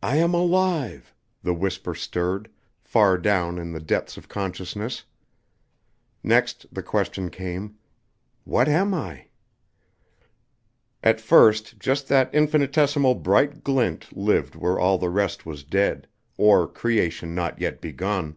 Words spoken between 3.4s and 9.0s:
in the depths of consciousness. Next the question came, "What am